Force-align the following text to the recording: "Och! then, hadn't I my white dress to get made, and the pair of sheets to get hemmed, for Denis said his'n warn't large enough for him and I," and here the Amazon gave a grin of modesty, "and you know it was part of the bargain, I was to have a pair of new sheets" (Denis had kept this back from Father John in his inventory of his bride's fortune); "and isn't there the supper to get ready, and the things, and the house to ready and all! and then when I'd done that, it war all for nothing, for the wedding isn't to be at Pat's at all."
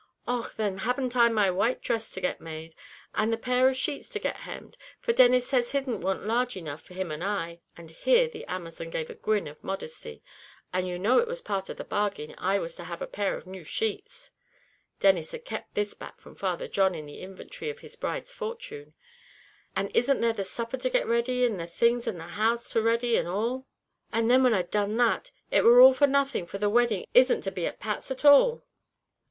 "Och! 0.27 0.55
then, 0.57 0.79
hadn't 0.79 1.15
I 1.15 1.29
my 1.29 1.51
white 1.51 1.79
dress 1.79 2.09
to 2.13 2.21
get 2.21 2.41
made, 2.41 2.73
and 3.13 3.31
the 3.31 3.37
pair 3.37 3.69
of 3.69 3.77
sheets 3.77 4.09
to 4.09 4.17
get 4.17 4.37
hemmed, 4.37 4.75
for 4.99 5.13
Denis 5.13 5.45
said 5.45 5.67
his'n 5.67 6.01
warn't 6.01 6.25
large 6.25 6.57
enough 6.57 6.81
for 6.81 6.95
him 6.95 7.11
and 7.11 7.23
I," 7.23 7.61
and 7.77 7.91
here 7.91 8.27
the 8.27 8.43
Amazon 8.45 8.89
gave 8.89 9.11
a 9.11 9.13
grin 9.13 9.45
of 9.47 9.63
modesty, 9.63 10.23
"and 10.73 10.87
you 10.87 10.97
know 10.97 11.19
it 11.19 11.27
was 11.27 11.39
part 11.39 11.69
of 11.69 11.77
the 11.77 11.83
bargain, 11.83 12.33
I 12.39 12.57
was 12.57 12.75
to 12.77 12.85
have 12.85 12.99
a 12.99 13.05
pair 13.05 13.37
of 13.37 13.45
new 13.45 13.63
sheets" 13.63 14.31
(Denis 14.99 15.33
had 15.33 15.45
kept 15.45 15.75
this 15.75 15.93
back 15.93 16.19
from 16.19 16.33
Father 16.33 16.67
John 16.67 16.95
in 16.95 17.07
his 17.07 17.19
inventory 17.19 17.69
of 17.69 17.81
his 17.81 17.95
bride's 17.95 18.33
fortune); 18.33 18.95
"and 19.75 19.95
isn't 19.95 20.19
there 20.19 20.33
the 20.33 20.43
supper 20.43 20.77
to 20.77 20.89
get 20.89 21.05
ready, 21.05 21.45
and 21.45 21.59
the 21.59 21.67
things, 21.67 22.07
and 22.07 22.19
the 22.19 22.23
house 22.23 22.71
to 22.71 22.81
ready 22.81 23.17
and 23.17 23.27
all! 23.27 23.67
and 24.11 24.31
then 24.31 24.41
when 24.41 24.55
I'd 24.55 24.71
done 24.71 24.97
that, 24.97 25.29
it 25.51 25.63
war 25.63 25.79
all 25.79 25.93
for 25.93 26.07
nothing, 26.07 26.47
for 26.47 26.57
the 26.57 26.71
wedding 26.71 27.05
isn't 27.13 27.41
to 27.43 27.51
be 27.51 27.67
at 27.67 27.79
Pat's 27.79 28.09
at 28.09 28.25
all." 28.25 28.63